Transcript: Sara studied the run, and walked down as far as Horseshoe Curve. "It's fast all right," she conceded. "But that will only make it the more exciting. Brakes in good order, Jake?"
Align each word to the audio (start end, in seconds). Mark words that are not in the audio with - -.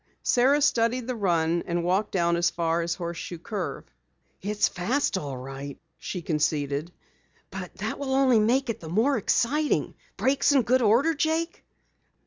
Sara 0.23 0.63
studied 0.63 1.05
the 1.05 1.15
run, 1.15 1.61
and 1.67 1.83
walked 1.83 2.11
down 2.11 2.35
as 2.35 2.49
far 2.49 2.81
as 2.81 2.95
Horseshoe 2.95 3.37
Curve. 3.37 3.85
"It's 4.41 4.67
fast 4.67 5.15
all 5.15 5.37
right," 5.37 5.77
she 5.99 6.23
conceded. 6.23 6.91
"But 7.51 7.75
that 7.75 7.99
will 7.99 8.15
only 8.15 8.39
make 8.39 8.71
it 8.71 8.79
the 8.79 8.89
more 8.89 9.15
exciting. 9.15 9.93
Brakes 10.17 10.53
in 10.53 10.63
good 10.63 10.81
order, 10.81 11.13
Jake?" 11.13 11.63